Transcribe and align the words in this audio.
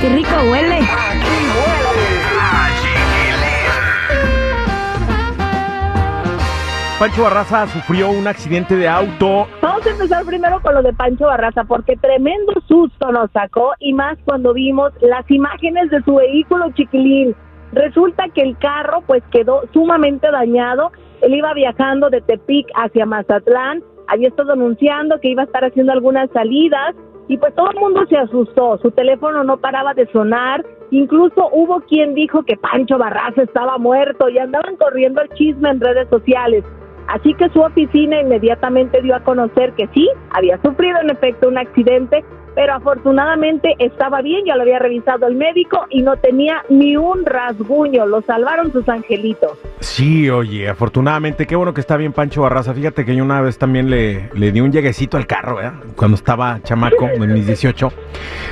qué 0.00 0.08
rico 0.08 0.30
huele. 0.50 0.78
Pancho 6.98 7.22
Barraza 7.22 7.66
sufrió 7.66 8.10
un 8.10 8.26
accidente 8.26 8.76
de 8.76 8.86
auto. 8.86 9.46
Vamos 9.62 9.86
a 9.86 9.90
empezar 9.90 10.24
primero 10.24 10.60
con 10.60 10.74
lo 10.74 10.82
de 10.82 10.92
Pancho 10.92 11.26
Barraza, 11.26 11.64
porque 11.64 11.96
tremendo 11.96 12.52
susto 12.66 13.10
nos 13.10 13.30
sacó 13.32 13.72
y 13.78 13.94
más 13.94 14.18
cuando 14.24 14.52
vimos 14.52 14.92
las 15.00 15.30
imágenes 15.30 15.90
de 15.90 16.02
su 16.02 16.16
vehículo 16.16 16.70
chiquilín. 16.72 17.34
Resulta 17.72 18.28
que 18.34 18.42
el 18.42 18.58
carro 18.58 19.02
pues 19.06 19.22
quedó 19.30 19.62
sumamente 19.72 20.30
dañado. 20.30 20.92
Él 21.22 21.34
iba 21.34 21.54
viajando 21.54 22.10
de 22.10 22.20
Tepic 22.20 22.66
hacia 22.74 23.06
Mazatlán. 23.06 23.82
Había 24.08 24.28
estado 24.28 24.52
anunciando 24.52 25.20
que 25.20 25.28
iba 25.28 25.42
a 25.42 25.46
estar 25.46 25.64
haciendo 25.64 25.92
algunas 25.92 26.30
salidas 26.32 26.94
y 27.30 27.38
pues 27.38 27.54
todo 27.54 27.70
el 27.70 27.78
mundo 27.78 28.04
se 28.08 28.16
asustó. 28.16 28.76
Su 28.78 28.90
teléfono 28.90 29.44
no 29.44 29.56
paraba 29.56 29.94
de 29.94 30.04
sonar. 30.10 30.66
Incluso 30.90 31.48
hubo 31.52 31.80
quien 31.82 32.12
dijo 32.12 32.42
que 32.42 32.56
Pancho 32.56 32.98
Barraza 32.98 33.42
estaba 33.42 33.78
muerto 33.78 34.28
y 34.28 34.38
andaban 34.38 34.74
corriendo 34.74 35.20
el 35.22 35.28
chisme 35.34 35.70
en 35.70 35.80
redes 35.80 36.08
sociales. 36.08 36.64
Así 37.10 37.34
que 37.34 37.48
su 37.50 37.60
oficina 37.60 38.20
inmediatamente 38.20 39.02
dio 39.02 39.16
a 39.16 39.20
conocer 39.20 39.72
que 39.72 39.88
sí, 39.92 40.08
había 40.30 40.60
sufrido 40.62 41.00
en 41.00 41.10
efecto 41.10 41.48
un 41.48 41.58
accidente, 41.58 42.24
pero 42.54 42.74
afortunadamente 42.74 43.74
estaba 43.78 44.22
bien, 44.22 44.44
ya 44.44 44.54
lo 44.54 44.62
había 44.62 44.78
revisado 44.78 45.26
el 45.26 45.34
médico 45.34 45.86
y 45.90 46.02
no 46.02 46.16
tenía 46.16 46.62
ni 46.68 46.96
un 46.96 47.24
rasguño, 47.26 48.06
lo 48.06 48.22
salvaron 48.22 48.72
sus 48.72 48.88
angelitos. 48.88 49.58
Sí, 49.80 50.30
oye, 50.30 50.68
afortunadamente, 50.68 51.46
qué 51.46 51.56
bueno 51.56 51.74
que 51.74 51.80
está 51.80 51.96
bien 51.96 52.12
Pancho 52.12 52.42
Barraza. 52.42 52.74
Fíjate 52.74 53.04
que 53.04 53.16
yo 53.16 53.24
una 53.24 53.40
vez 53.40 53.58
también 53.58 53.90
le, 53.90 54.30
le 54.34 54.52
di 54.52 54.60
un 54.60 54.70
lleguecito 54.70 55.16
al 55.16 55.26
carro, 55.26 55.56
¿verdad? 55.56 55.74
Cuando 55.96 56.16
estaba 56.16 56.60
chamaco, 56.62 57.08
en 57.12 57.32
mis 57.32 57.46
18. 57.46 57.92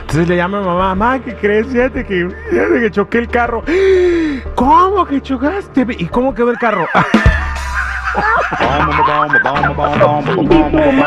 Entonces 0.00 0.28
le 0.28 0.36
llamo 0.36 0.56
a 0.56 0.60
mamá, 0.62 0.94
mamá, 0.94 1.22
¿qué 1.22 1.34
crees? 1.34 1.68
Fíjate 1.68 2.04
que, 2.04 2.28
fíjate 2.50 2.80
que 2.80 2.90
choqué 2.90 3.18
el 3.18 3.28
carro. 3.28 3.62
¿Cómo 4.56 5.06
que 5.06 5.20
chocaste? 5.20 5.86
¿Y 5.98 6.06
cómo 6.06 6.34
quedó 6.34 6.50
el 6.50 6.58
carro? 6.58 6.86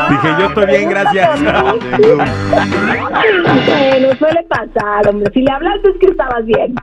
Dije, 0.08 0.28
yo 0.38 0.46
estoy 0.46 0.66
bien, 0.66 0.90
gracias. 0.90 1.40
Bueno, 3.66 4.14
suele 4.18 4.42
pasar, 4.48 5.08
hombre. 5.08 5.30
Si 5.32 5.40
le 5.42 5.52
hablaste 5.52 5.90
es 5.90 5.96
que 5.98 6.06
estabas 6.06 6.44
bien. 6.44 6.74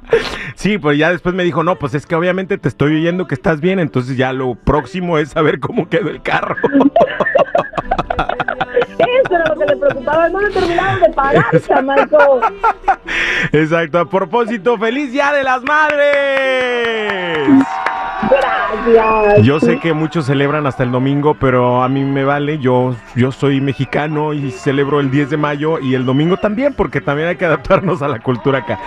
Sí, 0.55 0.77
pues 0.77 0.97
ya 0.97 1.11
después 1.11 1.35
me 1.35 1.43
dijo, 1.43 1.63
no, 1.63 1.77
pues 1.77 1.93
es 1.93 2.05
que 2.05 2.15
obviamente 2.15 2.57
te 2.57 2.67
estoy 2.67 2.95
oyendo 2.97 3.27
que 3.27 3.35
estás 3.35 3.61
bien, 3.61 3.79
entonces 3.79 4.17
ya 4.17 4.33
lo 4.33 4.55
próximo 4.55 5.17
es 5.17 5.29
saber 5.29 5.59
cómo 5.59 5.87
quedó 5.89 6.09
el 6.09 6.21
carro. 6.21 6.55
Eso 8.99 9.35
era 9.35 9.45
lo 9.47 9.55
que 9.59 9.65
le 9.65 9.77
preocupaba. 9.77 10.29
No 10.29 10.41
le 10.41 10.49
terminaron 10.49 11.01
de 11.01 11.09
pagar, 11.09 11.45
chamaco. 11.65 12.41
Exacto, 13.51 13.99
a 13.99 14.09
propósito, 14.09 14.77
feliz 14.77 15.11
Día 15.11 15.31
de 15.31 15.43
las 15.43 15.63
Madres. 15.63 17.49
Gracias. 18.29 18.68
Yo 19.43 19.59
sé 19.59 19.79
que 19.79 19.93
muchos 19.93 20.25
celebran 20.25 20.67
hasta 20.67 20.83
el 20.83 20.91
domingo, 20.91 21.33
pero 21.33 21.81
a 21.83 21.89
mí 21.89 22.03
me 22.03 22.23
vale. 22.23 22.59
Yo, 22.59 22.95
yo 23.15 23.31
soy 23.31 23.61
mexicano 23.61 24.33
y 24.33 24.51
celebro 24.51 24.99
el 24.99 25.09
10 25.11 25.31
de 25.31 25.37
mayo 25.37 25.79
y 25.79 25.95
el 25.95 26.05
domingo 26.05 26.37
también, 26.37 26.73
porque 26.73 27.01
también 27.01 27.29
hay 27.29 27.35
que 27.35 27.45
adaptarnos 27.45 28.01
a 28.01 28.07
la 28.07 28.19
cultura 28.19 28.59
acá. 28.59 28.79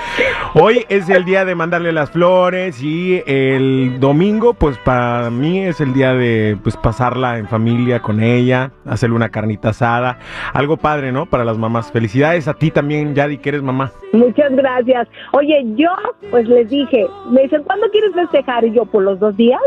Hoy 0.54 0.84
es 0.88 1.08
el 1.08 1.24
día 1.24 1.44
de 1.44 1.54
mandarle 1.54 1.92
las 1.92 2.10
flores 2.10 2.82
y 2.82 3.22
el 3.26 3.98
domingo, 4.00 4.54
pues 4.54 4.78
para 4.78 5.30
mí 5.30 5.60
es 5.60 5.80
el 5.80 5.92
día 5.92 6.14
de 6.14 6.56
pues 6.62 6.76
pasarla 6.76 7.38
en 7.38 7.48
familia 7.48 8.00
con 8.00 8.22
ella, 8.22 8.70
hacerle 8.86 9.16
una 9.16 9.30
carnita 9.30 9.70
asada. 9.70 10.18
Algo 10.52 10.76
padre, 10.76 11.12
¿no? 11.12 11.26
Para 11.26 11.44
las 11.44 11.58
mamás. 11.58 11.90
Felicidades 11.90 12.48
a 12.48 12.54
ti 12.54 12.70
también, 12.70 13.14
Yadi, 13.14 13.38
que 13.38 13.48
eres 13.50 13.62
mamá. 13.62 13.90
Muchas 14.12 14.52
gracias. 14.54 15.08
Oye, 15.32 15.64
yo 15.74 15.90
pues 16.30 16.46
les 16.48 16.68
dije, 16.68 17.06
me 17.30 17.42
dicen, 17.42 17.62
¿cuándo 17.64 17.88
quieres 17.90 18.12
festejar? 18.14 18.64
Y 18.64 18.72
yo, 18.72 18.84
por 18.84 19.02
los 19.02 19.18
dos 19.18 19.36
días. 19.36 19.60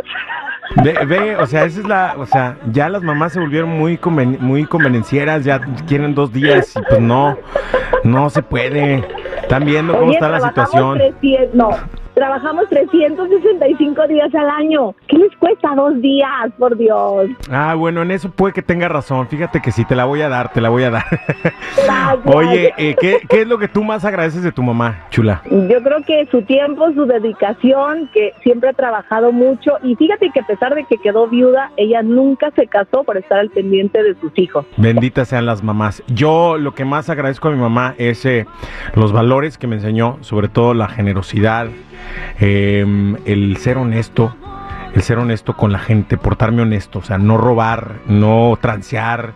Ve, 0.84 0.94
ve, 1.06 1.36
o 1.38 1.46
sea, 1.46 1.66
esa 1.66 1.80
es 1.80 1.88
la, 1.88 2.16
o 2.18 2.26
sea, 2.26 2.58
ya 2.72 2.90
las 2.90 3.02
mamás 3.04 3.34
se 3.34 3.40
volvieron 3.40 3.70
muy 3.70 3.98
conven- 3.98 4.40
muy 4.40 4.66
convenencieras, 4.66 5.44
ya 5.46 5.62
quieren 5.88 6.16
dos 6.16 6.34
días 6.34 6.76
y 6.76 6.82
pues 6.90 7.00
no, 7.00 7.38
no 8.04 8.30
se 8.30 8.42
puede. 8.42 9.04
Están 9.42 9.64
viendo 9.66 9.94
cómo 9.94 10.06
Oye, 10.08 10.16
está 10.16 10.28
la 10.30 10.42
situación. 10.42 10.98
300, 10.98 11.54
no, 11.56 11.70
trabajamos 12.16 12.68
365 12.70 14.08
días 14.08 14.34
al 14.34 14.50
año. 14.50 14.96
¿Qué 15.08 15.18
les 15.18 15.36
cuesta 15.36 15.76
dos 15.76 16.02
días, 16.02 16.52
por 16.58 16.76
Dios? 16.78 17.30
Ah, 17.52 17.76
bueno, 17.76 18.02
en 18.02 18.12
eso 18.12 18.32
puede 18.32 18.54
que 18.54 18.62
tenga 18.62 18.88
razón. 18.88 19.28
Fíjate 19.28 19.62
que 19.62 19.72
sí, 19.72 19.86
te 19.86 19.96
la 19.96 20.06
voy 20.06 20.22
a 20.22 20.30
dar, 20.30 20.52
te 20.52 20.62
la 20.62 20.70
voy 20.70 20.84
a 20.84 20.90
dar. 20.90 21.04
Gracias. 21.76 22.36
Oye, 22.36 22.74
eh, 22.78 22.96
¿qué, 23.00 23.20
¿qué 23.30 23.42
es 23.42 23.48
lo 23.48 23.58
que 23.58 23.68
tú 23.68 23.84
más 23.84 24.06
agradeces 24.06 24.42
de 24.42 24.52
tu 24.52 24.64
mamá, 24.64 25.06
chula? 25.10 25.42
Yo 25.46 25.84
creo 25.84 26.02
que 26.08 26.26
su 26.32 26.42
tiempo, 26.44 26.92
su 26.94 27.06
dedicación, 27.06 28.10
que 28.14 28.34
siempre 28.42 28.70
ha 28.70 28.74
trabajado 28.74 29.32
mucho 29.32 29.74
y 29.84 29.96
fíjate 29.96 30.32
que 30.34 30.40
a 30.40 30.48
pesar 30.48 30.74
de 30.74 30.86
que 30.86 30.98
quedó 30.98 31.28
viuda, 31.28 31.72
ella 31.78 32.02
nunca 32.02 32.52
se 32.56 32.68
casó 32.68 33.04
por 33.04 33.18
estar 33.18 33.40
al 33.40 33.50
pendiente 33.50 34.02
de 34.02 34.16
sus 34.16 34.32
hijos. 34.38 34.66
Benditas 34.78 35.28
sean 35.28 35.46
las 35.46 35.64
mamás. 35.64 36.02
Yo 36.08 36.58
lo 36.58 36.74
que 36.74 36.86
más 36.86 37.10
agradezco 37.10 37.50
a 37.50 37.52
mi 37.52 37.58
mamá 37.58 37.96
es 37.98 38.26
eh, 38.26 38.46
los 38.96 39.12
valores 39.12 39.58
que 39.58 39.68
me 39.68 39.76
enseñó, 39.76 40.18
sobre 40.22 40.48
todo 40.48 40.74
la 40.74 40.88
generosidad, 40.88 41.68
eh, 42.40 42.86
el 43.26 43.58
ser 43.58 43.78
honesto, 43.78 44.36
el 44.94 45.02
ser 45.02 45.18
honesto 45.18 45.56
con 45.56 45.72
la 45.72 45.80
gente, 45.80 46.18
portarme 46.18 46.62
honesto, 46.62 47.00
o 47.00 47.04
sea, 47.04 47.18
no 47.18 47.38
robar, 47.38 47.96
no 48.08 48.58
transear, 48.62 49.34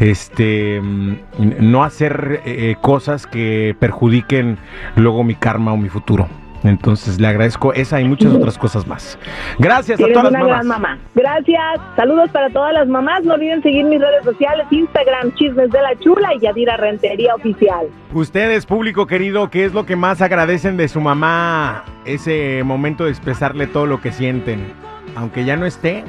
este, 0.00 0.80
mm, 0.80 1.16
no 1.60 1.84
hacer 1.84 2.42
eh, 2.44 2.76
cosas 2.80 3.26
que 3.26 3.74
perjudiquen 3.78 4.58
luego 4.96 5.24
mi 5.24 5.34
karma 5.34 5.72
o 5.72 5.76
mi 5.76 5.88
futuro. 5.88 6.28
Entonces 6.64 7.20
le 7.20 7.28
agradezco 7.28 7.72
esa 7.72 8.00
y 8.00 8.04
muchas 8.04 8.32
otras 8.32 8.58
cosas 8.58 8.84
más. 8.86 9.18
Gracias 9.58 10.00
a 10.00 10.06
todas 10.12 10.32
las 10.32 10.42
mamás. 10.42 10.66
mamá. 10.66 10.98
Gracias. 11.14 11.80
Saludos 11.96 12.30
para 12.30 12.50
todas 12.50 12.74
las 12.74 12.88
mamás. 12.88 13.22
No 13.24 13.34
olviden 13.34 13.62
seguir 13.62 13.84
mis 13.84 14.00
redes 14.00 14.24
sociales, 14.24 14.66
Instagram, 14.70 15.32
Chismes 15.34 15.70
de 15.70 15.80
la 15.80 15.96
Chula 16.00 16.34
y 16.34 16.40
Yadira 16.40 16.76
Rentería 16.76 17.34
Oficial. 17.34 17.86
Ustedes, 18.12 18.66
público 18.66 19.06
querido, 19.06 19.50
¿qué 19.50 19.64
es 19.64 19.72
lo 19.72 19.86
que 19.86 19.96
más 19.96 20.20
agradecen 20.20 20.76
de 20.76 20.88
su 20.88 21.00
mamá? 21.00 21.84
Ese 22.04 22.62
momento 22.64 23.04
de 23.04 23.10
expresarle 23.10 23.66
todo 23.66 23.86
lo 23.86 24.00
que 24.00 24.12
sienten. 24.12 24.72
Aunque 25.14 25.44
ya 25.44 25.56
no 25.56 25.66
esté, 25.66 26.04